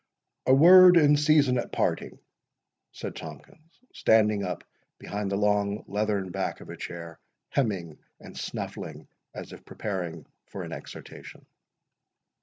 "A 0.47 0.53
word 0.55 0.97
in 0.97 1.15
season 1.15 1.59
at 1.59 1.71
parting," 1.71 2.17
said 2.91 3.15
Tomkins, 3.15 3.79
standing 3.93 4.43
up 4.43 4.63
behind 4.97 5.29
the 5.29 5.35
long 5.37 5.83
leathern 5.87 6.31
back 6.31 6.59
of 6.59 6.71
a 6.71 6.75
chair, 6.75 7.19
hemming 7.49 7.99
and 8.19 8.35
snuffling 8.35 9.07
as 9.35 9.53
if 9.53 9.63
preparing 9.63 10.25
for 10.47 10.63
an 10.63 10.73
exhortation. 10.73 11.45